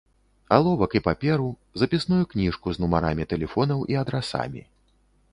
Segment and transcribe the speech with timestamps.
[0.55, 1.49] Аловак і паперу,
[1.81, 4.65] запісную кніжку з нумарамі тэлефонаў і адрасамі.